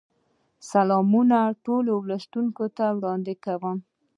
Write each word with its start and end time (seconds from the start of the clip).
سلامونه 0.71 1.39
ټولو 1.65 1.93
لوستونکو 2.09 2.65
ته 2.77 2.85
وړاندې 2.97 3.33
کوم. 3.45 3.77